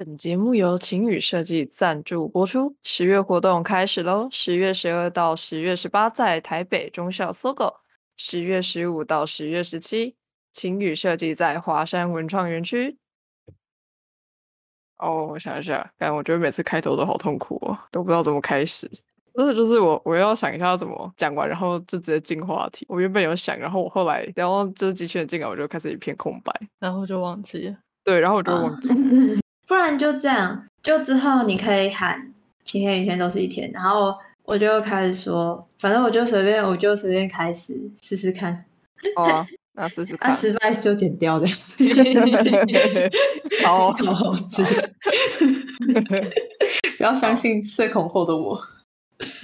[0.00, 2.74] 本节目由晴雨设计赞助播出。
[2.82, 4.26] 十月活动开始喽！
[4.30, 7.70] 十月十二到十月十八在台北中校搜狗，
[8.16, 10.16] 十月十五到十月十七
[10.54, 12.96] 晴雨设计在华山文创园区。
[14.96, 18.90] 哦，我想一下，但我觉得每次开头都好痛苦哦，都不知道怎么开始。
[19.34, 22.86] 真的就是我，我要想一下怎么讲完，然后就直接进话题。
[22.88, 27.76] 我原本有想，然后我后来，然后就是机器人进来，我就开始一片空白，然后就忘记了。
[28.02, 28.94] 对，然后我就忘记。
[29.70, 32.34] 不然就这样，就之后你可以喊
[32.66, 38.64] “晴天雨天都是一天”，然后我就开始说，反正我就随便，我就随便开始试试看。
[39.14, 40.28] 哦，那试试 看。
[40.28, 41.46] 啊，失败就剪掉的。
[43.64, 44.64] 好 好吃。
[46.98, 48.60] 不要相信社恐后的我。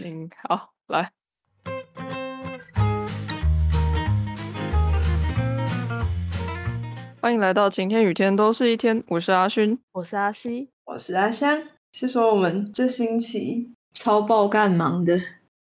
[0.02, 1.08] 嗯，好，来。
[7.26, 11.60] 欢迎来到晴天雨天都是一天，我是阿勋，我是阿西，我是阿香。
[11.92, 15.16] 是说我们这星期超爆干忙的，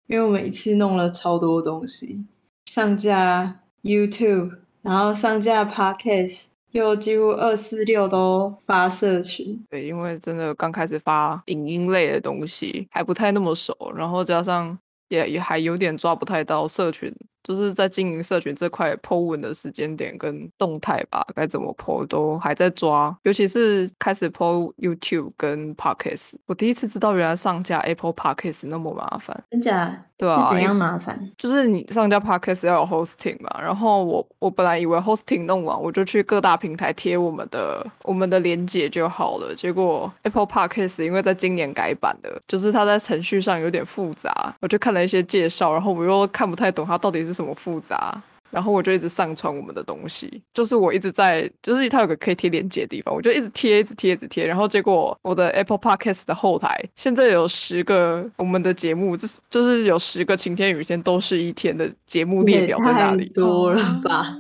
[0.08, 2.26] 因为我们一次弄了超多东西，
[2.66, 9.64] 上架 YouTube，然后上架 Podcast，又几乎二四六都发社群。
[9.70, 14.78] 对，因为真的刚开始发影音类的东西还不太那么熟，然后加上
[15.08, 17.16] 也也还有点抓不太到社群。
[17.46, 30.02] 就是在经营社群这块 po 文的时间点跟动态吧，该怎么 po 都还在抓，尤其是开始 po YouTube 跟 Podcast，我第一次知道原来上架 Apple Podcast 那么麻烦，真假？
[30.18, 31.30] 对啊，是怎样麻烦？
[31.38, 47.35] 就是你上架 Podcast 要有 hosting 嘛，然后我我本来以为 hosting 弄完我就去各大平台贴我们的我们的连接就好了，结果 Apple Podcast 因为在今年改版的，就是它在程序上有点复杂，我就看了一些介绍，然后我又看不太懂它到底是。
[47.36, 48.24] 什么复杂？
[48.52, 54.46] 然后我就一直上传我们的东西，就是我一直在，就是它有个可以贴链接的地方，我就一直贴，一直贴，一直贴。
[54.46, 64.38] 然后结果我的 Apple Podcast 的后台现在有十个我们的节目，这是就是有十个晴天雨天都是一天的节目列表在那里，多了吧？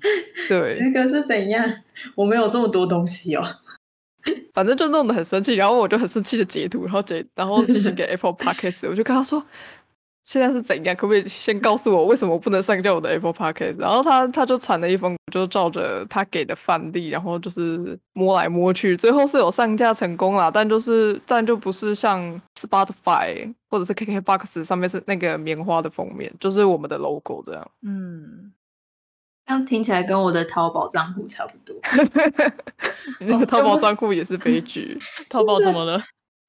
[0.46, 1.64] 对，十个是怎样？
[2.16, 3.42] 我没有这么多东西哦。
[4.52, 9.42] 反正就弄得很生气，然后我就很生气的截图，然后截，然后继续给 Apple Podcast，我就跟他说。
[10.24, 10.96] 现在是怎样？
[10.96, 13.78] 可不可以先告诉我为什么不能上架我的 Apple Podcast？
[13.78, 27.70] 然后他他就传了一封，就照着他给的范例，然后就是摸来摸去，最后是有上架成功了，但就是但就不是像 Spotify 或者是 KKBox 上面是那个棉花的封面，就是我们的 logo 这样。
[27.82, 28.52] 嗯，
[29.46, 31.76] 这样听起来跟我的淘宝账户差不多。
[33.20, 34.98] 那个淘宝账户也是悲剧。
[35.28, 36.02] 淘宝怎么了？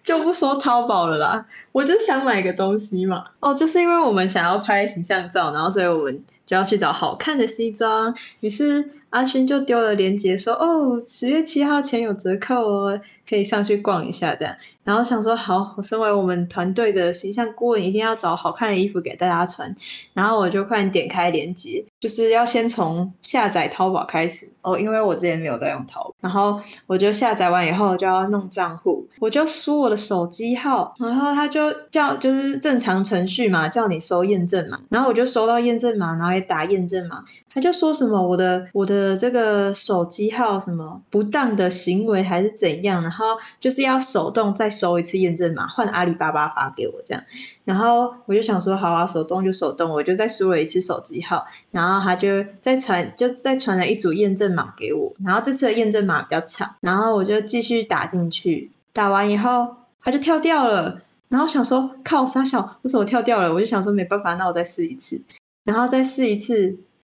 [0.06, 3.26] 就不说淘宝了啦，我就想买个东西嘛。
[3.42, 8.90] 哦，就是因为我们想要拍形象照，然后所以我们就要去找好看的西装，于是。
[9.16, 14.54] 阿勋就丢了链接，说：“哦，十月七号前有折扣哦，可以上去逛一下。”这样，
[14.84, 19.74] 然后想说：“好，我身为我们团队的形象顾问，一定要找好看的衣服给大家穿。”
[20.14, 26.14] 然后我就快点点开链接，就是要先从下载淘宝开始哦，因为我之前没有在用淘。
[26.20, 37.24] 然后我就下载完以后就要弄账户，我就输我的手机号，然后他就叫就是正常程序嘛，叫你收验证码，然后我就收到验证码，然后也打验证码。
[37.56, 43.26] 他就说什么我的我的这个手机号什么不当的行为还是怎样，然后
[43.62, 47.24] 就是要手动再收一次验证码，换阿里巴巴发给我这样，
[47.64, 59.74] 然后我就想说好啊，手动就手动，我就再输了一次手机号，然后他就再传就再传了一组验证码给我，然后这次的验证码比较长，然后我就继续打进去，打完以后
[60.04, 63.54] 他就跳掉了，然后想说靠傻小为什么跳掉了？
[63.54, 65.22] 我就想说没办法，那我再试一次，
[65.64, 66.76] 然后再试一次。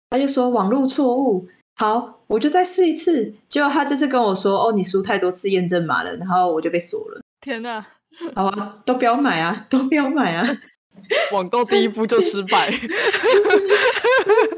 [0.09, 3.33] 他就说网络错误，好，我就再试一次。
[3.49, 7.21] 结果他这次跟我说：“哦，你输太多次验证码了。”然后我就被锁了。
[7.41, 7.85] 天哪！
[8.33, 10.47] 好啊，都不要买啊，都不要买啊！
[11.31, 12.71] 网购第一步就失败，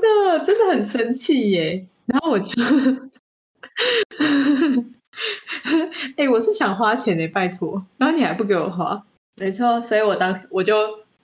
[0.01, 1.85] 真的真的很生气耶。
[2.05, 2.53] 然后我就，
[6.15, 8.99] 哎，我是想花钱的，拜托，然后你还不给我花，
[9.35, 10.73] 没错，所以我当我就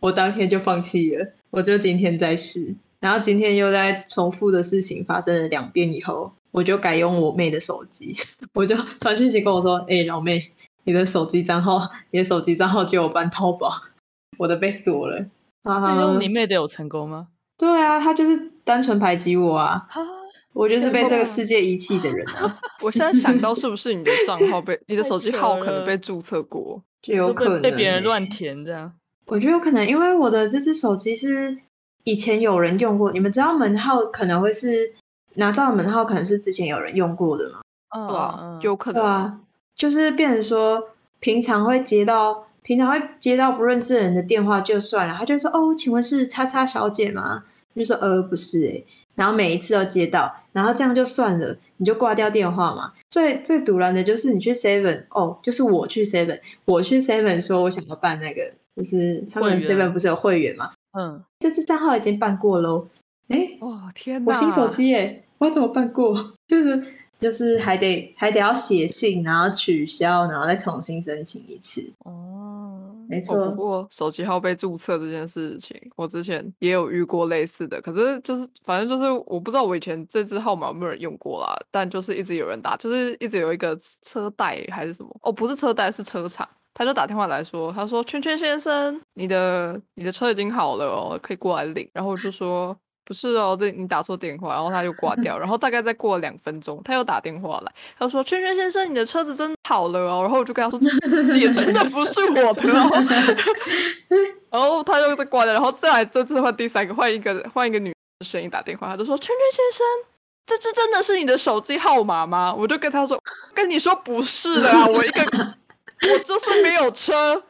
[0.02, 2.76] 我当天就放弃了，我就今天再试。
[3.06, 8.18] 然后今天又在重复的事情发生了两遍以后，我就改用我妹的手机，
[8.56, 10.52] 我就传讯息跟我说：“哎，老妹，
[10.86, 13.72] 你的手机账号，你的手机账号借我办淘宝，
[14.40, 15.24] 我的被锁了。”
[15.62, 17.28] 那用你妹的有成功吗？
[17.60, 19.86] 对啊，她就是单纯排挤我啊！
[20.54, 22.58] 我就是被这个世界遗弃的人啊！
[22.82, 28.92] 我现在想到是不是你的账号被 你的手机号可能被注册过，就有可能被别人乱填这样。
[29.28, 31.60] 我觉得有可能，因为我的这只手机是。
[32.06, 34.94] 以前有人用过，你们知道门号可能会是
[35.34, 37.60] 拿到门号，可能是之前有人用过的吗？
[38.08, 39.40] 对啊，有可能啊，
[39.76, 47.44] 就是变成说，平常会接到平常会接到不认识的人的电话就算了，他就说哦，请问是叉叉小姐吗？
[47.76, 48.86] 就说呃不是诶、
[49.16, 52.94] 然后每一次都接到，然后这样就算了，你就挂掉电话嘛。
[53.10, 58.42] 最最堵然的就是你去 Seven 哦，就是我去 Seven，我去 Seven 说我想要办那个，
[58.78, 60.72] 就是他们 Seven 不是有会员嘛？
[60.98, 62.88] 嗯，这支账号已经办过喽。
[63.28, 64.30] 哎，哇天哪！
[64.30, 66.34] 我新手机耶，我怎么办过？
[66.48, 66.84] 就是
[67.18, 71.82] 就是还得还得要写信，然后取消，然后再重新申请一次。
[72.00, 92.78] 哦，哦，没错，不过手机号被注册这件事情，我之前也有遇过类似的，可是就是反正就是我不知道我以前这支号码有没有人用过啦，但就是一直有人打，就是一直有一个车贷还是什么，哦，不是车贷是车厂，他就打电话来说，他说圈圈先生，你的你的车已经好了哦，可以过来领，然后我就说。
[93.08, 102.90] 不是哦，这你打错电话，然后他就挂掉，然后大概再过了两分钟，他又打电话来，他说：“圈圈先生，你的车子真好了哦。”然后我就跟他说：“这也真的不是我的哦。
[104.50, 109.86] ”然后他又再挂掉，然后再来这次换第三个，换一个换一个女的声音打电话，他就说：“圈圈先生，
[110.48, 113.22] 这这真的是你的手机号码吗？”我就跟他说
[113.54, 115.54] ：“跟你说不是的啊，我一个
[116.02, 117.44] 我就是没有车。”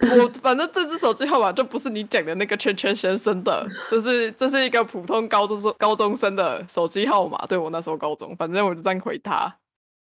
[0.00, 7.44] 我反正这只手机号码就不是你讲的那个圈圈先生的，这是这是一个普通高中生高中生的手机号码。
[7.46, 9.52] 对我那时候高中，反正我就这样回他，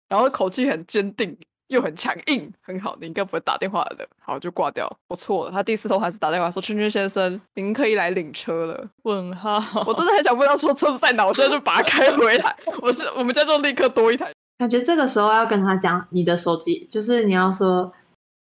[0.08, 1.38] 然后口气很坚定
[1.68, 4.04] 又很强硬，很好，你应该不会打电话的。
[4.18, 5.52] 好，就挂掉，我错了。
[5.52, 8.88] 他第四通还是打电话说：“圈圈先生，您可以来领车了。
[9.02, 12.56] 问号，”我真的很想问他说车子在哪，我现在就把它开回来。
[12.82, 14.32] 我是我们家就立刻多一台。
[14.58, 17.92] 感觉这个时候要跟他讲你的手机，就是你要说，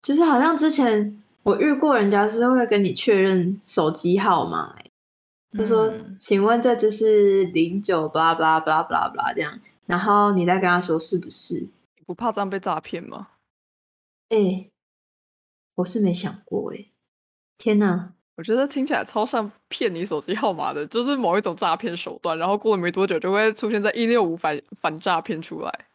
[0.03, 4.91] 就是好像之前我遇过人家是会跟你确认手机号码、欸，
[5.59, 11.55] 就说、嗯请问这只是零九 blah blah blah blah blah 这样，然后你再跟他说是不是？
[11.97, 13.29] 你不怕这样被诈骗吗？
[14.29, 14.71] 哎、
[15.77, 16.87] 我是没想过哎、
[17.59, 18.13] 天哪！
[18.37, 22.37] 我觉得听起来超像骗你手机号码的，就是某一种诈骗手段。
[22.37, 25.87] 然后过了没多久，就会出现在一六五反反诈骗出来。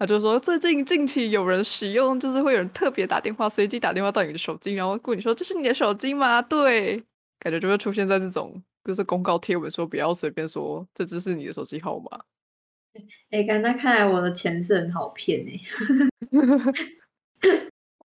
[0.00, 7.04] 他就说，最近近期有人使用，就是会有人特别打电话，随机打电话到你的手机，然后问你说：“这是你的手机吗？”对，
[7.38, 12.18] 感觉就会出现在这种就是公告贴文说不要随便说这只是你的手机号码。
[13.30, 15.60] 哎、干那看来我的钱是很好骗哎、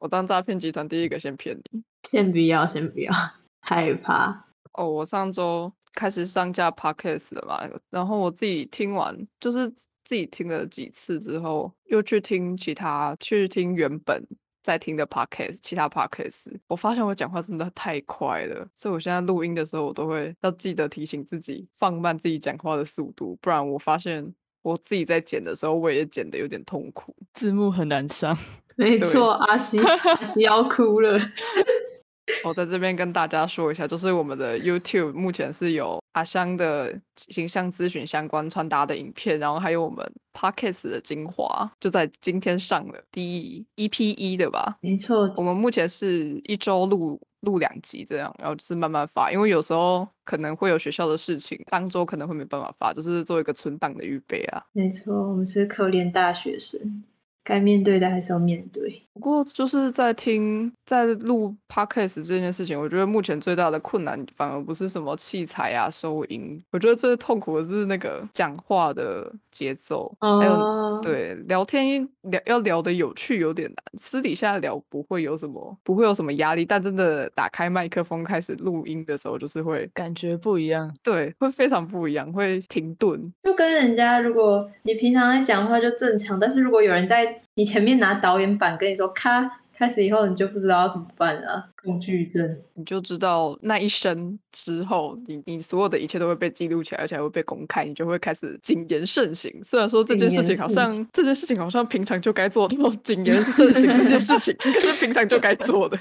[0.02, 1.82] 我当诈骗集团第一个先骗你。
[2.12, 3.14] 先不要，先不要，
[3.62, 4.48] 害怕。
[4.74, 9.74] 哦，我上周开始上架 podcast 了嘛，然后我自己听完，就是
[10.06, 14.24] 自己听了几次之后，又去听其他，去听原本
[14.64, 27.16] 在听的 podcast，其他 podcast，我发现我讲话真的太快了，所以我现在录音的时候，我都会要记得提醒自己放慢自己讲话的速度，不然我发现我自己在剪的时候，我也剪得有点痛苦。
[27.34, 28.38] 字幕很难上。
[28.78, 31.18] 对没错，阿西阿西要哭了。
[32.44, 44.78] 我在这边跟大家说一下，就是我们的 YouTube 目前是有阿香的形象咨询相关穿搭的影片，然后还有我们 Podcast 的精华，就在今天上了第 EP 一的吧。
[44.82, 54.64] 没错，我们目前是一周录录两集这样，然后就是慢慢发，因为有时候可能会有学校的事情，当周可能会没办法发，就是做一个存档的预备啊。
[54.74, 57.04] 没错，我们是可怜大学生，
[57.46, 59.02] 该面对的还是要面对。
[59.14, 83.32] 不过就是在听在录 podcast 这件事情，我觉得目前最大的困难反而不是什么器材啊、收音，我觉得最痛苦的是那个讲话的节奏，还有哦，对聊天聊要聊的有趣有点难，私底下聊不会有什么不会有什么压力，但真的打开麦克风开始录音的时候，就是会感觉不一样，对会非常不一样，会停顿。
[83.44, 92.58] 就跟人家，如果你平常在讲话就正常，但是如果有人在你前面拿导演板跟你说“咔”，开始以后你就不知道要怎么办了，恐惧症。
[92.76, 99.54] 你就知道那一生之后，你你所有的一切都会被记录起来，而且还会被公开，你就会开始谨言慎行。
[99.64, 106.00] 虽然说这件事情好像这件事情好像平常就该做的，谨言慎行这件事情可是平常就该做的。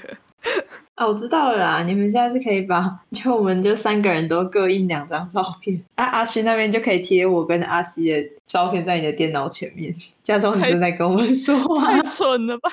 [0.95, 12.71] 啊，我知道了啦，你们下次可以把，就我们就三个人都各印两张照片，啊，阿勋那边就可以贴我跟阿西的照片在你的电脑前面，假装你正在跟我们说话太，蠢了吧？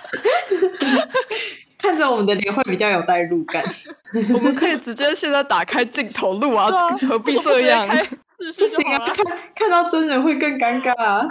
[1.76, 3.64] 看着我们的脸会比较有代入感。
[4.32, 7.88] 我们可以直接现在打开镜头录啊，啊何必这样？
[8.56, 11.28] 不行啊，看看到真人会更尴尬、啊。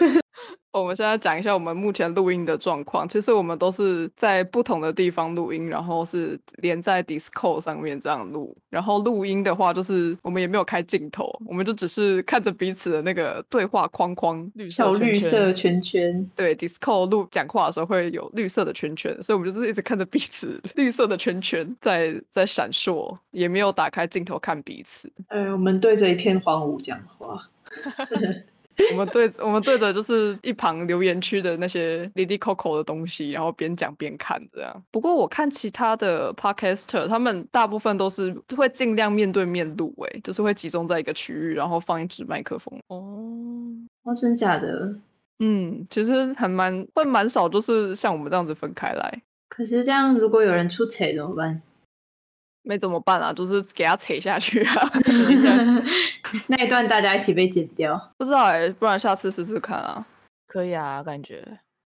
[0.70, 3.08] 我们现在讲一下我们目前录音的状况。
[3.08, 8.56] 其实我们都是在不同的地方录音，然后是连在 Discord 上面这样录。
[8.68, 14.48] 然后录音的话，就是我们也没有开镜头，我们就只是看着彼此的那个对话框框。
[14.54, 25.10] 绿小色圈圈绿色圈圈，对 Discord 录讲话的时候会有绿色的圈圈，所以我们就是一直看着彼此绿色的圈圈在在闪烁，也没有打开镜头看彼此。
[25.28, 27.48] 呃，我们对着一片荒芜讲话。
[28.92, 34.82] 我们对我们对着就是一旁留言区的那些 Lady Coco 的东西，然后边讲边看这样。
[34.90, 42.78] 不过我看其他的 Podcaster，他们大部分都是会尽量面对面录，诶，就是会集中在一个区域，然后放一支麦克风。
[42.88, 43.28] 哦，
[44.04, 44.94] 哦，真假的？
[45.40, 49.22] 嗯，其实还蛮会蛮少，就是像我们这样子分开来。
[49.48, 51.62] 可是这样，如果有人出彩怎么办？
[52.68, 54.92] 没怎么办啊，就是给他扯下去啊。
[56.48, 57.98] 那一段大家一起被剪掉。
[58.18, 60.04] 不知道哎、不然下次试试看啊。
[60.46, 61.42] 可以啊，感觉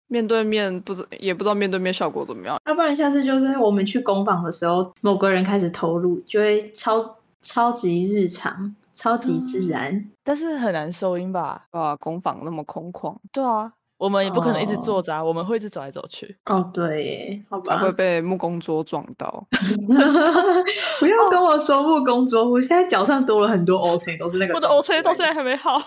[0.07, 2.55] 面对面不知也不知道面对面效果怎么样。
[2.67, 7.03] 要不然下次就是我们去工坊的时候，某个人开始投入，就会超
[7.41, 10.07] 超级日常、超级自然。
[10.23, 11.65] 但是很难收音吧？
[11.71, 16.37] 啊，工坊那么空旷，对啊，我们也不可能一直哦坐着啊，我们会一直走来走去。
[16.45, 17.83] 哦，对耶，好吧还。
[17.85, 19.47] 会被木工桌撞到。
[20.99, 24.53] 不要跟我说木工桌，我现在脚上多了很多 O C，都是那个。
[24.53, 25.33] 我的 O C 到现在。
[25.33, 25.81] 还没好。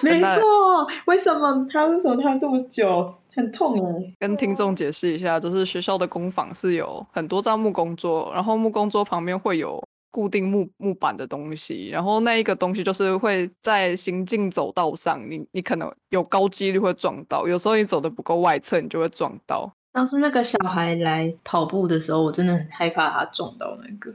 [0.00, 3.14] 没错，为什么他为什么他这么久？
[3.34, 4.14] 很痛哎。
[4.20, 9.82] 跟听众解释一下，就是学校的工坊是有很多张木工桌，然后木工桌旁边会有
[10.14, 19.68] 固定木木板的东西，然后那一个东西就是会在行进走道上，你你可能有高几率会撞到，有时候你走的不够外侧，你就会撞到。
[19.92, 24.14] 当时那个小孩来跑步的时候，我真的很害怕他撞到那个，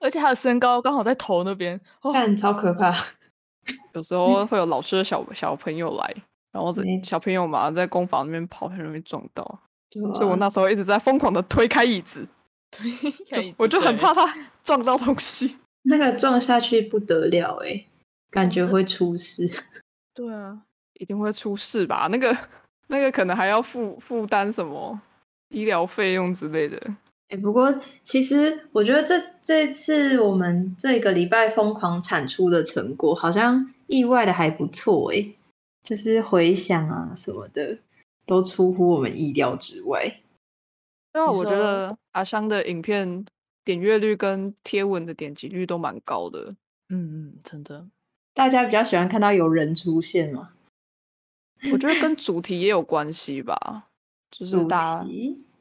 [0.00, 2.92] 而且他的身高刚好在头那边，哦，看超可怕。
[3.94, 6.14] 有时候 会有老师的小小朋友来，
[6.50, 9.60] 然后这小朋友嘛在工坊那边跑，很容易撞到，
[9.90, 12.26] 对啊所以我那时候一直在疯狂的推开椅子
[13.56, 15.56] 我就很怕他撞到东西。
[15.82, 17.86] 那个撞下去不得了哎，
[18.30, 19.48] 感觉会出事。
[20.12, 20.58] 对啊，
[20.94, 22.08] 一定会出事吧？
[22.10, 22.36] 那个
[22.88, 25.00] 那个可能还要负负担什么
[25.50, 26.80] 医疗费用之类的。
[27.28, 35.26] 哎、不过其实我觉得这这次我们这个礼拜疯狂产出的成果，好像意外的还不错哎，
[35.82, 37.78] 就是回想啊什么的，
[38.26, 40.20] 都出乎我们意料之外。
[41.16, 43.24] 对啊，我觉得阿香的影片
[43.64, 46.54] 点阅率跟贴文的点击率都蛮高的。
[46.90, 47.86] 嗯嗯，真的，
[48.34, 50.50] 大家比较喜欢看到有人出现嘛？
[51.72, 53.88] 我觉得跟 主题也有关系吧，
[54.30, 55.02] 就是主大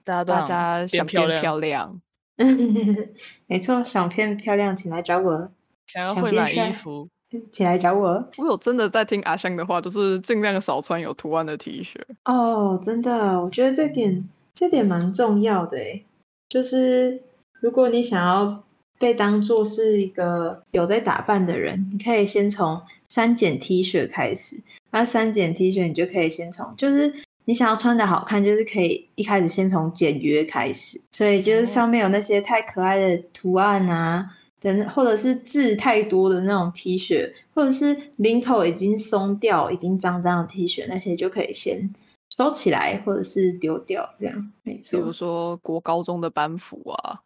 [0.03, 2.01] 大大家都想变家想漂亮，
[2.35, 3.07] 变漂亮。
[3.47, 5.49] 没错，想变漂亮，请来找我，
[5.87, 7.07] 想要想会买衣服，
[7.49, 8.29] 请来找我。
[8.37, 11.95] 我有真的在听阿香的话，就是尽量少穿有图案的 T 恤。
[12.25, 16.05] 哦，真的，我觉得这点这点蛮重要的诶，
[16.47, 17.21] 就是
[17.59, 18.63] 如果你想要
[18.97, 24.55] 被当做是一个有在打扮的人，你可以先从三减 T 恤开始。
[24.91, 31.01] 那三减 T 恤，你就可以先从就是你想要穿的好看，就是可以一开始先从简约开始。
[31.11, 34.37] 所以就是上面有那些太可爱的图案啊。
[34.61, 41.93] 等，或者是字太多的那种 T 恤，或者是领口已经松掉、已经脏脏的 T 恤，那些就可以先
[42.35, 47.21] 收起来，或者是丢掉，这样没比如错，说国高中的班服啊，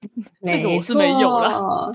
[0.40, 1.92] 没个我是没有啦错，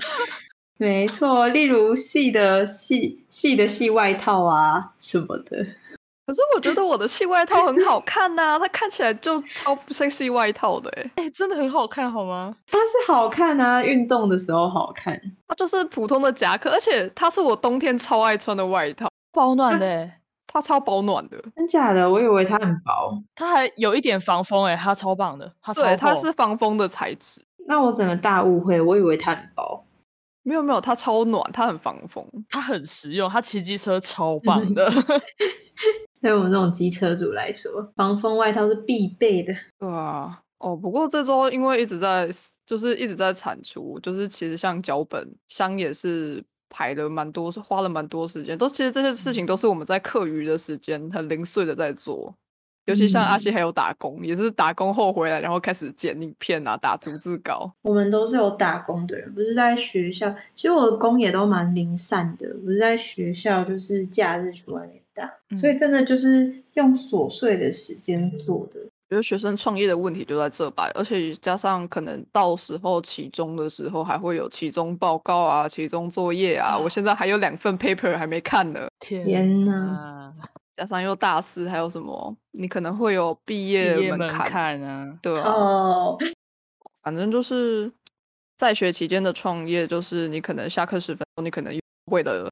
[0.78, 1.46] 没错。
[1.48, 5.64] 例如细的细细的细外套啊什么的，
[6.26, 12.56] 可是我觉得我的细外套很好看呐、它看起来就超不像细外套的哎、哎、真的很好看，好吗？
[12.66, 15.16] 它是好看啊，运动的时候好看。
[15.46, 21.42] 它就是普通的夹克，而且它是我冬天超爱穿的外套，保暖的、欸，它超保暖的。
[21.54, 22.08] 真假的？
[22.10, 27.44] 我以为它很薄，它还有一点防风、欸，哎，它超棒的，它对，它是防风的材质。
[27.66, 29.84] 那我整个大误会，我以为它很薄。
[30.42, 32.24] 没有没有，它超暖，它很防风。
[32.48, 34.88] 它很实用，它骑机车超棒的。
[36.22, 39.52] 对我们这种机车主来说，防风外套是必备的。
[39.78, 42.28] 对啊，哦，不过这周因为一直在
[42.64, 46.42] 就是一直在产出，就是其实像脚本箱也是
[46.76, 52.34] 排了蛮多，是花了蛮多时间，都其实这些事情都是我们在课余的时间很零碎的在做。
[52.84, 57.72] 尤其像阿嗯西还有打工，也是打工后回来，然后开始剪影片啊，打逐字稿。
[57.80, 60.30] 我们都是有打工的人，不是在学校。
[60.54, 68.78] 其实我的工也都蛮零散的，不是在学校，就是假日去外面打，所以真的就是用琐碎的时间做的。
[69.08, 76.76] 觉得学生创业的问题就在这吧，而且加上可能到时候期中的时候还会有期中报告啊、期中作业啊。
[76.76, 78.88] 我现在还有两份 paper 还没看呢。
[78.98, 80.34] 天天哪哪！
[80.74, 82.36] 加上又大四，还有什么？
[82.50, 86.18] 你可能会有毕毕业业门槛啊，对啊，哦，
[87.02, 87.90] 反正就是
[88.56, 91.72] 在学期间的创业，就是你可能下课十分钟，你可能
[92.06, 92.50] 为了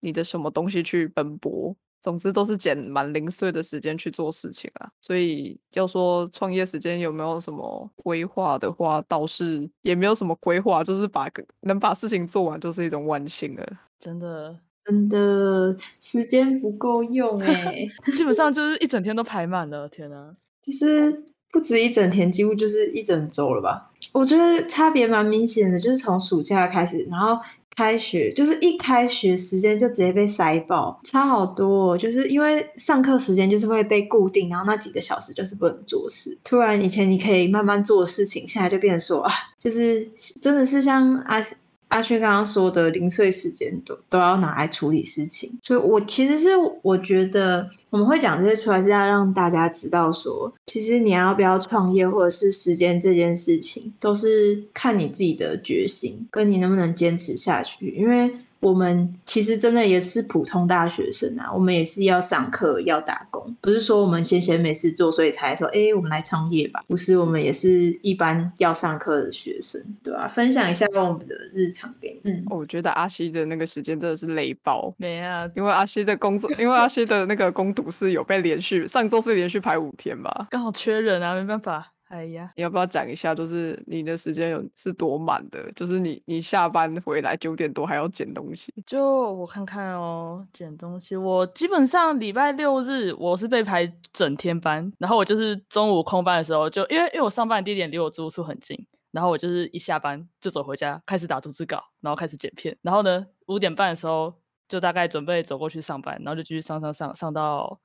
[0.00, 1.74] 你的什么东西去奔波。
[2.00, 11.28] 总之都是捡蛮零碎的时间去做事情啊，所以要说创业时间有没有什么规划的话，倒是也没有什么规划，就是把
[11.62, 13.66] 能把事情做完就是一种万幸了。
[13.98, 20.36] 真的，真的时间不够用哎、 基本上就是一整天都排满了，天哪！
[20.62, 23.90] 就是不止一整天，几乎就是一整周了吧。
[24.12, 27.38] 我觉得差别蛮明显的，就是从暑假开始，然后
[27.78, 31.96] 开学，就是一开学时间就直接被塞爆，差好多、哦。
[31.96, 36.36] 就是因为上课时间就是会被固定，然后那几个小时就是不能做事。
[36.42, 40.04] 突然以前你可以慢慢做事情，现在就变成说啊，就是
[40.42, 41.40] 真的是像啊
[41.88, 46.50] 阿轩刚刚说的，零碎时间都都要拿来处理事情，所以我其实是
[46.82, 58.30] 我觉得我们会讲这些出来，是要让大家知道说，其实你要不要创业或者是时间这件事情，都是看你自己的决心，跟你能不能坚持下去，因为。
[58.60, 66.82] 我们其实真的也是普通大学生啊，我们也是要上课要打工，不是说我们闲闲没事做，所以才说，哎，我们来创业吧。
[66.88, 72.30] 不是，我们也是一般要上课的学生，对吧、分享一下我们的日常给你。
[72.32, 80.48] 嗯，我觉得阿西的那个时间真的是累爆，没啊，因为阿西的工作，因为阿西的那个攻读是有被连续，上周是连续排五天吧。
[80.50, 81.92] 刚好缺人啊，没办法。
[82.08, 85.70] 哎呀，你要不要讲一下，就是你的时间有是多满的？
[85.72, 91.14] 就是你你下班回来九点多还要捡东西，就我看看哦，捡东西。
[91.14, 102.74] 我基本上礼拜六日我是被排整天班，然后我就是中午空班的时候就，因为因为我上班的地点离我住宿很近，然后我就是一下班就走回家，开始打逐字稿，然后开始剪片。
[102.80, 104.34] 然后呢，五点半的时候
[104.66, 107.78] 就大概准备走过去上班，然后就继续上上上上到。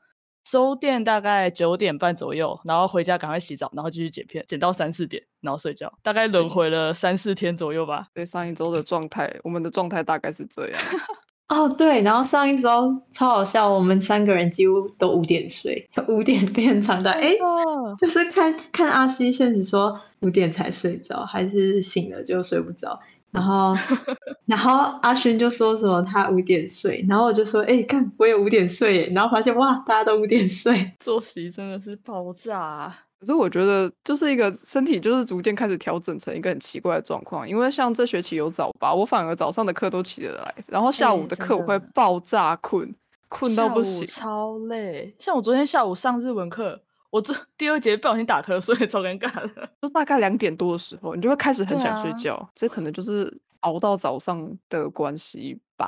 [0.46, 8.08] 收店大概九点半左右，然后回家赶快洗澡，然后继续剪片，剪到三四点，然后睡觉，大概轮回了三四天左右吧。
[8.14, 10.80] 对上一周的状态，我们的状态大概是这样。
[11.50, 23.00] 哦，对，然后上一周超好笑，我们三个人几乎都五点睡，五点变长到哎，哦，就是看看阿西现实说五点才睡着，还是醒了就睡不着。
[23.34, 23.76] 然后，
[24.46, 32.96] 然后阿勋就说什么他五点睡，然后我就说，哎、看我也五点睡耶，然后发现哇，大家都五点睡，作息真的是爆炸、啊。
[33.20, 42.94] 可是我觉得就是一个身体就是逐渐开始调整成一个很奇怪的状况，因为像这学期有早八，我反而早上的课都起得来，然后下午的课我会爆炸困，
[43.30, 44.06] 困到不行。
[44.06, 45.16] 超累。
[45.18, 46.82] 像我昨天下午上日文课，
[47.14, 49.70] 我这第二节不小心打瞌睡， 超尴尬的。
[49.80, 55.88] 就大概两点多的时候，你就会开始很想睡啊觉，这可能就是熬到早上的关系吧。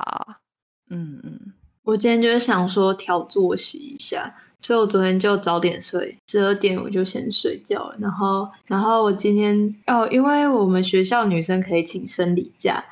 [0.88, 7.96] 嗯嗯，我今天就是想说调作息一下，所以我昨天就早点睡，十二点我就先睡觉了。
[7.98, 12.84] 然后，然后我今天哦，因为我们学校女生可以请生理假，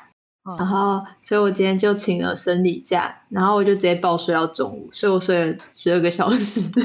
[0.43, 6.69] 嗯然后所以我今天就请了生理假，然后我就直接暴睡到中午，所以我睡了十二个小时。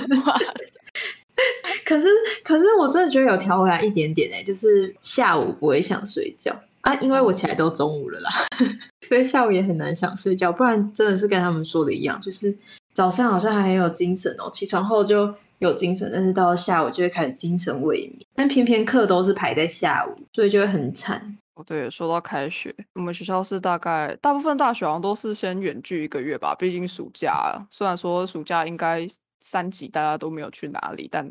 [1.90, 2.06] 可是，
[2.44, 6.54] 可是我真的觉得有调回来一点点诶、就是下午不会想睡觉。
[6.82, 8.30] 啊，因为我起来都中午了啦，
[9.02, 12.56] 所以下午也很难想睡觉，不然真的是跟他们说的一样，就是
[12.94, 21.36] 早上好像还很有精神哦，起床后就有精神，但是到了下午就会开始精神萎靡，但偏偏课都是排在下午，所以就会很惨。
[21.56, 29.06] 哦，对，说到开学，我们学校是大概大部分大学好像都是先远距一个月吧，毕竟暑假啊，虽然说暑假应该
[29.40, 31.30] 三级大家都没有去哪里，但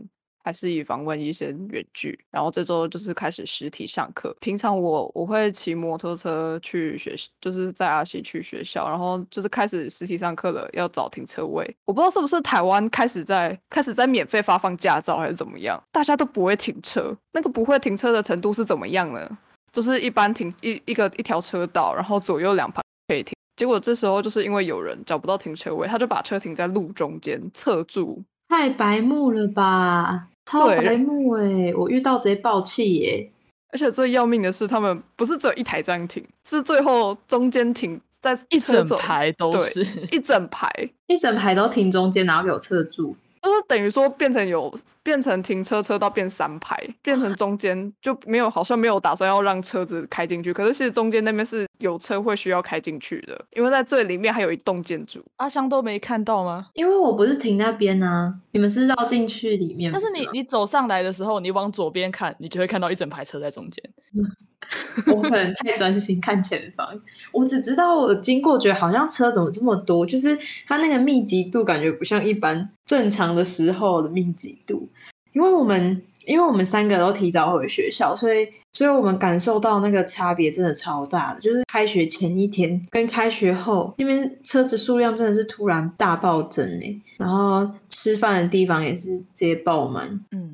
[0.50, 2.20] 还是以防万一先远距。
[2.32, 4.36] 然后这周就是开始实体上课。
[4.40, 11.64] 平常我我会骑摩托车去学，就是在阿西去学校，然后就是开始实体上课了，要找停车位。
[11.86, 17.16] 我不知道是不是台湾开始在开始在免费发放驾照还是怎么样，大家都不会停车。
[17.34, 19.38] 那个不会停车的程度是怎么样呢？
[19.72, 23.36] 就是一般停一一个一条车道，然后左右两旁可以停。
[23.56, 28.24] 结果这时候就是因为有人找不到停车位，他就把车停在路中间侧住。
[28.48, 31.72] 太白目了吧，超对白目哎！
[31.76, 33.32] 我遇到直接爆气耶。
[33.72, 39.88] 而且最要命的是，他们不是只有一台这样停，是最后中间停在一整排都对是。
[40.12, 40.68] 一整排，
[41.06, 55.24] 一整排都停中间，然后有侧柱，就是等于说变成有变成停车车道变三排，变成中间就没有好像没有打算要让车子开进去，可是其实中间那边是有车会需要开进去的，因为在最里面还有一栋建筑。
[55.38, 56.68] 阿香都没看到吗？
[56.74, 63.84] 因为我不是停那边啊，你们是绕进去里面，但是你你走上来的时候，你往左边看，你就会看到一整排车在中间。
[65.08, 66.88] 我可能太专心看前方，
[67.32, 74.90] 我只知道我经过，觉得好像车怎么这么多，就是它那个密集度感觉不像一般正常的时候的密集度，
[75.34, 90.52] 因为我们因为我们三个都提早回学校，所以所以我们感受到那个差别真的超大的，就是开学前一天跟开学后那边车子数量真的是突然大暴增哎，然后吃饭的地方也是直接爆满，嗯，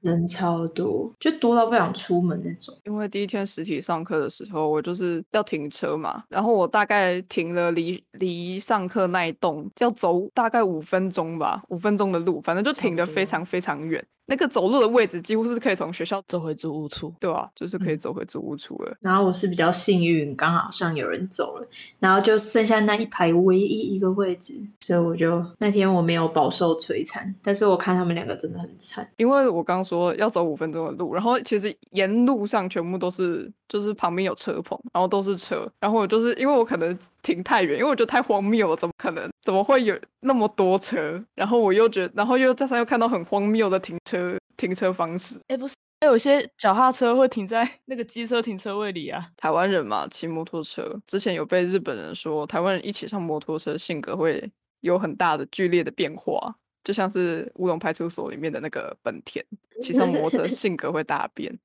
[0.00, 2.74] 人超多，就多到不想出门那种。
[2.84, 14.04] 因为第一天实体上课的时候，我就是要停车嘛，然后我大概停了离离上课那一栋要走大概五分钟吧，五分钟的路，反正就停的非常非常远。
[14.28, 17.12] 那个走路的位置几乎是可以从学校走回租屋处。
[17.18, 18.96] 对啊，就是可以嗯走回租屋处了。
[19.00, 21.66] 然后我是比较幸运，刚好像有人走了，
[21.98, 29.08] 然后就剩下那一排唯一一个位置，所以我就那天我没有饱受摧残，但是我看他们两个真的很惨。
[29.16, 39.26] 因为我刚说要走五分钟的路，然后其实沿路上全部都是，就是旁边有车棚，然后都是车，然后我就是因为我可能停太远，因为我觉得太荒谬了，怎么可能？
[39.48, 41.24] 怎么会有那么多车？
[41.34, 45.40] 然后我又觉得，然后又加上又看到很荒谬的停车停车方式。
[45.48, 49.26] 哎，不是，有些脚踏车会停在那个机车停车位里啊。
[49.38, 59.42] 台湾人嘛，骑摩托车，之前有被日本人说，台湾人一起上摩托车，性格会有很大的剧烈的变化，就像是乌龙派出所里面的那个本田，
[59.80, 61.58] 骑上摩托车 性格会大变。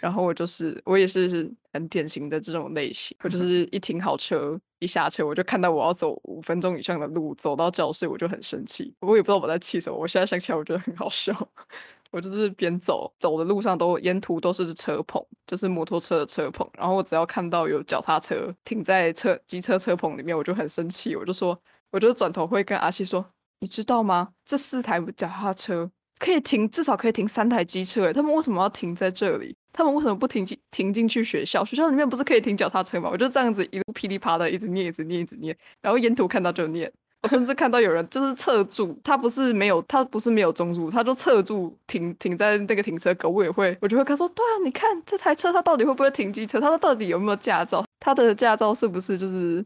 [0.00, 11.34] 然后我就是我也是很典型的这种类型，我就是一停好车，一下车我就看到我要走五分钟以上的路，走到教室我就很生气，我也不知道我在气什么，我现在想起来我觉得很好笑。
[12.12, 16.68] 我就是边走走的路上都沿途都是车棚，就是摩托车的车棚。
[16.76, 21.56] 然后我只要看到有脚踏车停在车机车车棚里面，我就很生气，我就说，
[21.92, 23.24] 我就转头会跟阿西说，
[23.60, 24.30] 你知道吗？
[24.44, 29.56] 这四台脚踏车可以停，至少可以停三台机车，诶，他们为什么要停在这里？
[29.72, 31.64] 他们为什么不停进停进去学校？
[31.64, 33.08] 学校里面不是可以停脚踏车吗？
[33.10, 36.92] 我就这样子一路噼里啪啦一直念，一直念，一直念，然后沿途看到就念。
[37.22, 46.58] 我甚至看到有人就是侧住，他不是没有，他不是没有中柱，他就侧住停停在那个停车格，我也会，我就会跟他说，对啊，你看这台车，它到底会不会停机车？
[46.58, 47.84] 它到底有没有驾照？
[47.98, 49.62] 它的驾照是不是就是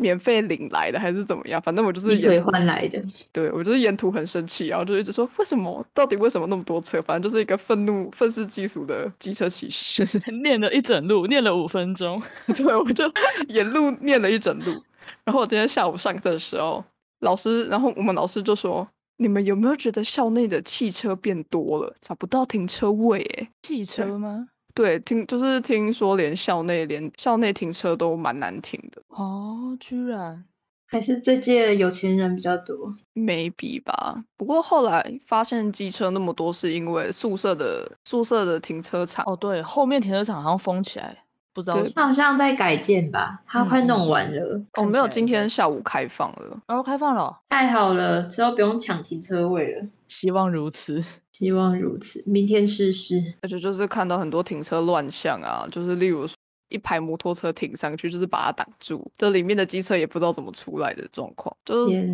[0.00, 1.60] 免费领来的，还是怎么样？
[1.60, 5.86] 反正我就是鸡腿沿换来的，对我就是沿途很生气，然后就一直说为什么？
[5.92, 7.00] 到底为什么那么多车？
[7.02, 10.08] 反正就是一个愤怒、愤世嫉俗的机车骑士。
[10.42, 12.20] 念了一整路，念了五分钟。
[12.56, 13.04] 对，我就
[13.48, 14.82] 沿路念了一整路。
[15.24, 16.82] 然后我今天下午上课的时候，
[17.20, 24.48] 老师，然后我们老师就说：“你们有没有觉得校内的汽车变多了，找不到停车位？”哎，汽车吗？
[24.74, 30.44] 对，听就是听说连校内连校内停车都蛮难停的哦，居然
[30.86, 32.92] 还是这届有钱人比较多。
[33.14, 34.24] ，maybe 吧。
[34.36, 44.62] 不过后来发现机车那么多，是因为宿舍的宿舍的停车场哦，对，后面停车场好像封起来，不知道他好像在改建吧，他快弄完了。
[44.74, 46.60] 哦，没有，今天下午开放了。
[46.68, 49.86] 哦开放了哦，太好了，之后不用抢停车位了。
[50.06, 51.02] 希望如此。
[51.32, 53.14] 希望如此，明天试试。
[53.40, 56.36] 而且就是看到很多停车乱象啊，就是例如说
[56.70, 62.08] 一排摩托车停上去，就是把它挡住，这里面的机车也不知道怎么出来的状况，就是，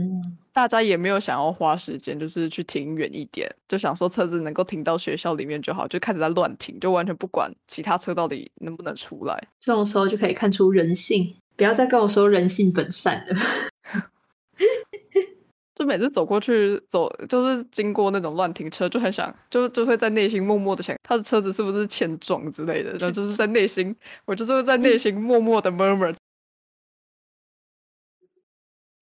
[0.52, 9.48] 大家也没有想要花时间，就是去停远一点，就想说车子能够停到学校里面就好，就开始在乱停，就完全不管其他车到底能不能出来。
[9.60, 11.36] 这种时候就可以看出人性。
[11.56, 13.36] 不要再跟我说人性本善了。
[15.76, 26.16] 就每次走过去走，就是经过那种乱停车，就很想，就就会在内心默默的想，他的车子是不是欠撞之类的，然后就是在内心，我就是会在内心默默的 murmur，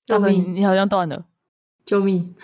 [0.07, 0.41] 大哥，你！
[0.41, 1.25] 你好像断了。
[1.87, 2.35] 救命！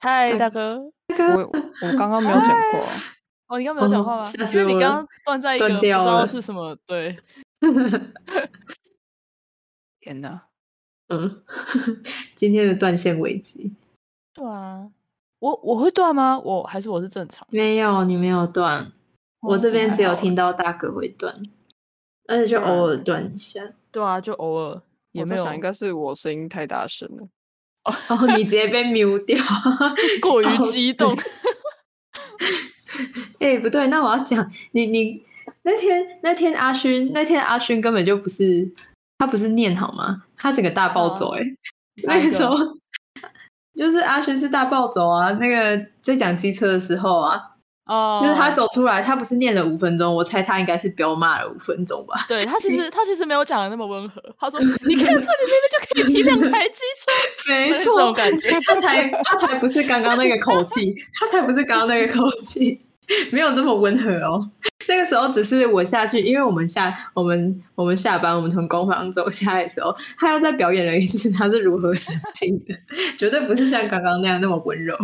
[0.00, 0.80] 嗨，对大哥。
[1.08, 1.50] 我
[1.82, 2.80] 我刚刚没有讲话。
[3.46, 4.26] 哦，你刚刚没有讲哦话吗？
[4.26, 7.16] 吓死我了因为你刚刚断在一个不知断掉道了是什么，对，
[10.00, 10.48] 天哪！
[11.08, 11.42] 嗯，
[12.34, 13.72] 今天的断线危机
[14.32, 14.88] 对啊。
[15.40, 16.38] 我我会断吗？
[16.38, 17.46] 我还是我是正常？
[17.50, 18.90] 没有，你没有断。
[19.42, 21.42] 我这边只有听到大哥会断，
[22.26, 23.60] 而且就偶尔断一下。
[23.92, 27.28] 对啊，就偶尔也没有我在想，应该是我声音太大声了。
[28.08, 29.36] 然后你直接被 mute 掉，
[30.22, 31.14] 过于激动。
[33.38, 35.22] 哎、不对，那我要讲你你
[35.60, 38.72] 那天那天阿勋那天阿勋根本就不是
[39.18, 40.22] 他不是念好吗？
[40.36, 41.40] 他整个大暴走哎、
[42.04, 42.56] 那个时候
[43.76, 47.40] 就是阿轩是大暴走啊，那个在讲机车的时候啊，
[47.86, 52.26] 哦，就是他走出来，他不是念了五分钟，我猜他应该是彪骂了五分钟吧。
[52.28, 57.12] 对他其实 他其实没有讲的那么温和，他说：“你看这里明明就可以停两台机车。
[57.52, 62.80] ”没这种感觉他才他才不是刚刚那个口气，他才不是刚刚那个口气。
[63.32, 64.50] 没有这么温和哦。
[64.86, 72.74] 那个时候只是我下去，因为我们下我们我们下班，我们从工坊走下来的时候，他又在表演了一次他是如何生气的，
[73.16, 74.96] 绝对不是像刚刚那样那么温柔。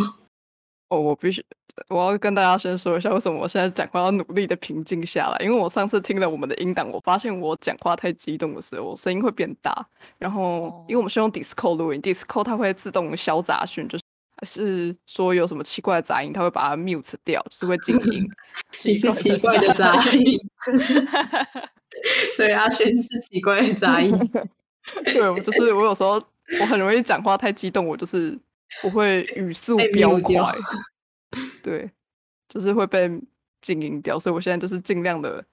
[0.89, 1.41] 哦，我必须，
[1.87, 5.37] 我要跟大家先说一下，为什么我现在讲话要努力的平静下来。
[5.43, 9.73] 因为我上次听了我们的音档，我发现我讲话太激动的时候，我声音会变大。
[10.19, 14.10] 然后，因为我们是用 Discord 录音，Discord 它会自动消杂讯，就是还
[14.43, 18.27] 是说有什么奇怪的杂音，他会把它 mute 掉，就是会静 音。
[18.83, 20.39] 你是奇怪的杂音，
[22.35, 24.11] 所以阿轩是奇怪的杂音。
[25.05, 26.21] 对，我就是我有时候
[26.59, 28.37] 我很容易讲话太激动，我就是
[28.83, 30.55] 我会语速飙快。
[31.61, 31.89] 对，
[32.49, 33.09] 就是会被
[33.61, 35.45] 静音掉，所以我现在就是尽量的、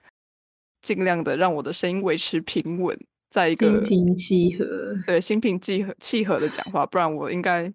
[0.80, 2.98] 尽量的让我的声音维持平稳，
[3.30, 4.64] 在一个心平气和，
[5.06, 7.70] 对心平气和气和的讲话，不然我应该，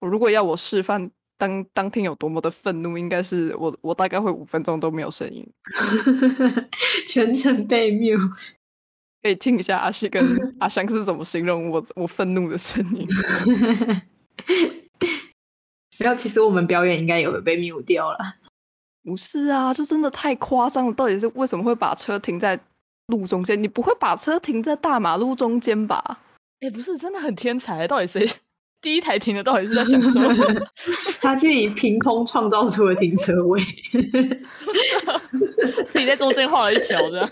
[0.00, 5.46] 我如果要我示范当当天有多么的愤怒，应该是我我大概会五分钟都没有声音，
[7.08, 8.30] 全程被 mute，
[9.22, 13.08] 可以听一下阿西跟阿香是怎么形容我我愤怒的声音。
[16.00, 18.18] 没有，其实我们表演应该也会被 mute 掉了。
[19.02, 20.92] 不是啊，就真的太夸张了。
[20.92, 22.58] 到底是为什么会把车停在
[23.06, 23.60] 路中间？
[23.60, 26.20] 你不会把车停在大马路中间吧？
[26.60, 27.88] 哎，不是，真的很天才。
[27.88, 28.28] 到底谁
[28.80, 29.42] 第一台停的？
[29.42, 30.34] 到底是在想什么？
[31.20, 33.60] 他自己凭空创造出了停车位，
[35.90, 37.30] 自己在中间画了一条的。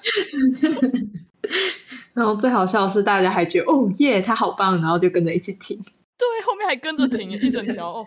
[2.12, 5.78] 然后最好笑的是，大家还觉得哦耶，他好棒，然后就跟着一起停。
[6.18, 8.06] 对，后面还跟着停一整条哦。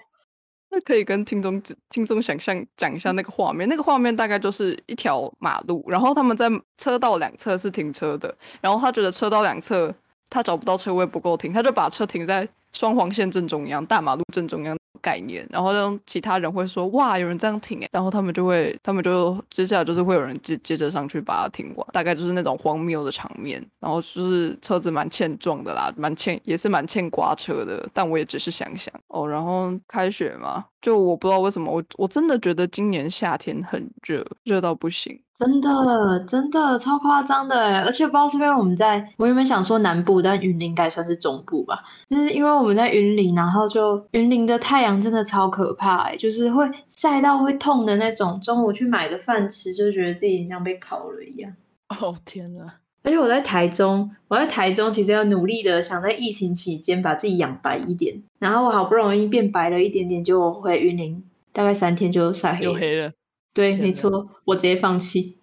[0.72, 6.48] 那可以跟听众听众想象讲一下那个画面，那个画面大概就是一条马路，然后他们在
[6.78, 9.94] 车道两侧是停车的，然后他觉得车道两侧
[10.30, 14.78] 他找不到车位不够停，他就把车停在双黄线正中央，大马路正中央。
[15.02, 35.18] 概念，然后让其他人会说哇，有人这样停哎，然后他们就会，他们就接下来就是会有人接接着上去把它停完，大概就是那种荒谬的场面，然后就是车子蛮欠撞的啦，蛮欠也是蛮欠刮车的，但我也只是想想哦，然后开学嘛，就我不知道为什么我我真的觉得今年夏天很热，热到不行。
[35.40, 37.80] 真的，真的超夸张的哎！
[37.80, 41.82] 而且不知道是不是我们在，我原本想说南部，但云林应该算是中部吧。
[42.10, 48.38] 就是因为我们在云林，然后就云林的太阳真的超可怕哎，就是会晒到会痛的那种。
[48.42, 51.50] 中午去买个饭吃，就觉得自己像被烤了一样。
[51.88, 52.76] 哦天哪！
[53.04, 58.22] 而且我在台中，我在台中其实要努力的想在疫情期间把自己养白一点。
[58.40, 61.24] 然后我好不容易变白了一点点，就回云林，
[61.54, 63.14] 大概三天就晒黑了。
[63.54, 65.40] 对，没错，我直接放弃，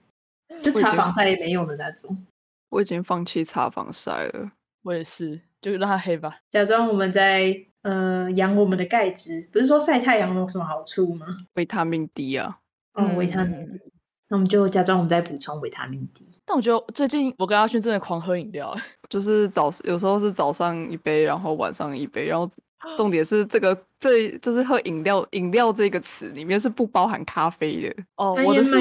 [0.62, 2.26] 就擦防晒也没用的那种。
[2.70, 6.38] 我已经放弃擦防晒了，我也是，就让它黑吧。
[6.50, 11.26] 假装我们在呃养我们的钙质，不是说晒太阳有什么好处吗？
[11.54, 12.58] 维他命 D 啊，
[12.94, 13.80] 嗯，维他命 D。
[14.28, 16.26] 那我们就假装我们在补充维他命 D。
[16.44, 18.76] 但我觉得最近我跟阿勋真的狂喝饮料，
[19.08, 22.48] 就是早有时候是早上一杯，然后晚上一杯，然后。
[22.96, 25.26] 重点是这个，这就是喝饮料。
[25.32, 28.34] 饮料这个词里面是不包含咖啡的哦。
[28.44, 28.76] 我的是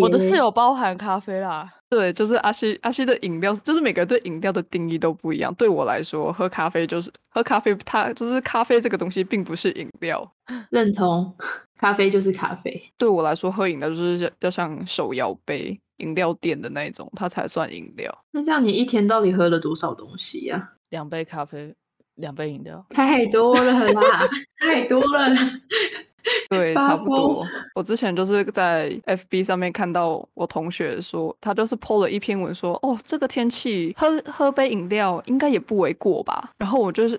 [0.00, 1.70] 我的是有包含咖啡啦。
[1.88, 5.52] 对，就是阿西阿西的饮料，就是每个人对饮料的定义都不一样。
[5.54, 10.32] 对我来说，喝咖啡就是喝咖啡，它就是咖啡这个东西并不是饮料。
[10.70, 11.34] 认同，
[11.76, 12.80] 咖啡就是咖啡。
[12.96, 18.16] 对我来说，喝饮料就是要像手摇杯饮料店的那种，它才算饮料。
[18.30, 20.74] 那这样你一天到底喝了多少东西呀？
[20.90, 21.74] 两杯咖啡。
[22.20, 24.28] 两杯饮料太多了啦，
[24.60, 25.34] 太多了。
[26.50, 27.46] 对， 差不多。
[27.74, 36.50] 我之前就是在 FB 上面看到我同学说，他就是 PO 了一篇文说，哦，这个天气喝喝杯饮料应该也不为过吧。
[36.58, 37.18] 然后我就是，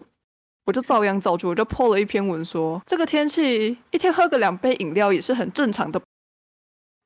[0.65, 5.99] 我就照样照做，我就 PO 了一篇文说，这个天气一天喝个两杯饮料也是很正常的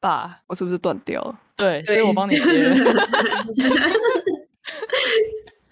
[0.01, 0.41] 吧。
[0.47, 1.39] 我是不是断掉了？
[1.55, 2.73] 对，所以我帮你接。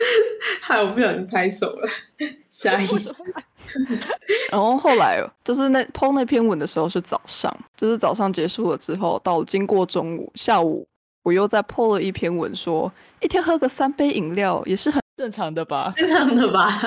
[0.62, 1.90] 害我不小心拍手了，
[2.50, 3.14] 下意识。
[4.52, 10.88] 然后后来就是那 PO 那篇文的时候是早上，就是早上结束了之后，到经过中午、下午，
[11.24, 15.94] 我又再 PO 了一篇文，说一天喝个三杯饮料也是很正常的吧？
[15.98, 16.82] 正常的吧？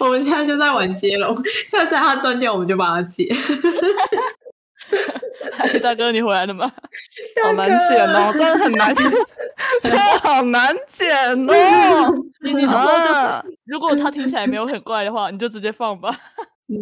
[0.00, 1.34] 我们现在就在玩接龙，
[1.66, 3.32] 下次他断掉，我们就把它接。
[5.82, 6.70] 大哥，你回来了吗？
[7.42, 9.10] 好难剪哦，真的很难剪，
[9.82, 11.10] 真的好难剪
[11.48, 12.14] 哦。
[12.42, 16.14] 你你好，如果他听起来没有很怪的话，你就直接放吧。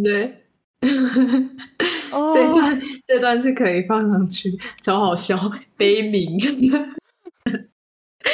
[0.02, 0.44] 对，
[0.80, 5.38] 这段这段是可以放上去，超好笑，
[5.76, 6.38] 悲鸣。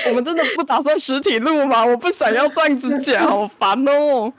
[0.09, 1.85] 我们真的不打算实体录吗？
[1.85, 4.33] 我不想要这样子剪，好烦哦。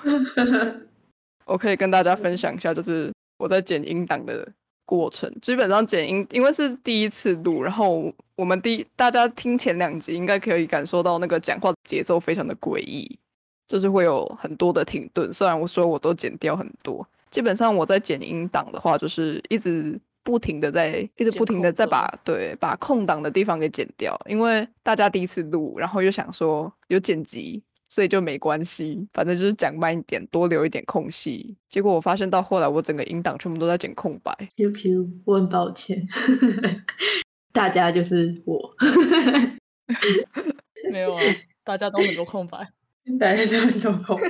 [1.46, 3.12] 我可以跟大家分享一下，就是。
[3.40, 4.52] 我在剪音档的
[4.88, 5.32] 过程。
[5.44, 13.20] 基本上剪音，因为是第一次录，然后我们第大家听前两集应该可以感受到那个讲话节奏非常的诡异，
[13.68, 15.32] 就是会有很多的停顿。
[15.32, 20.00] 虽然我说我都剪掉很多，基本上我在剪音档的话，就是一直。
[20.24, 31.56] 不停的在，一直不停的在把对把空档的地方给剪掉，因为大家第一次录，然后又想说有剪辑，所以就没关系，反正就是讲慢一点，多留一点空隙。
[31.70, 34.32] 结果我发现到后来，我整个音档全部都在剪空白。
[34.58, 36.06] Q Q，我很抱歉，
[37.54, 38.70] 大家就是我，
[40.92, 41.22] 没有啊，
[41.64, 42.58] 大家都很多空白，
[43.20, 44.28] 大家都很多空白，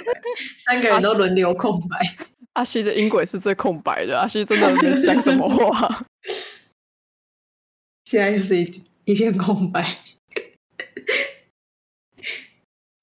[0.58, 2.26] 三个人都轮流空白。
[2.54, 6.04] 阿西的音轨是最空白的，阿西真的没讲什么话，
[8.06, 9.84] 现在就是一一片空白。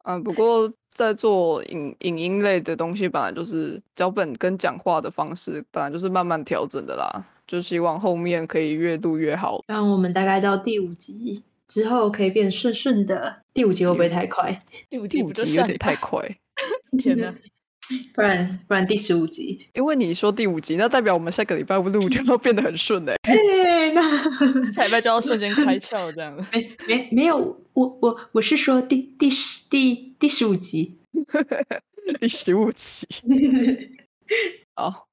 [0.05, 7.25] 嗯，不过在做影影音类的东西，本来就是脚本跟讲话的方式，本来就是慢慢调整的啦。
[7.47, 9.63] 就希望后面可以越录越好。
[9.67, 13.43] 让我们大概到第五集之后，可以变顺顺的。
[13.53, 14.57] 第五集会不会太快？
[14.89, 16.27] 第五集有点太快。
[16.99, 17.35] 天哪！
[18.15, 23.15] 不然不然第十五集，因为你说第五集，那代表我们下个礼拜录就要变得很顺哎。
[23.23, 26.35] 哎，那下礼拜就要瞬间开窍这样。
[26.53, 27.37] 没没没有，
[27.75, 30.99] 我我我是说第第十第第十五集，
[32.21, 33.07] 第十五集。
[34.75, 35.07] 好，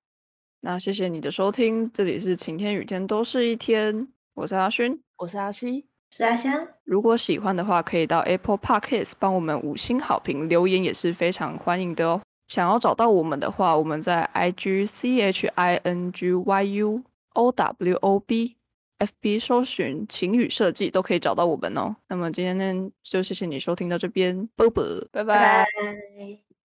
[0.62, 6.68] 那谢谢你的收听，这里是晴天雨天都是一天，我是阿勋，我是阿西，是阿香。
[6.86, 12.22] 如果喜欢的话，可以到 Apple Podcast 帮我们五星好评，留言也是非常欢迎的哦。
[12.52, 17.02] 想要找到我们的话，我们在 i g c h i n g y u
[17.36, 18.58] o w o b
[18.98, 21.96] f b 搜寻情侣设计都可以找到我们哦。
[22.10, 25.66] 那么今天呢，就谢谢你收听到这边，啵啵，拜拜。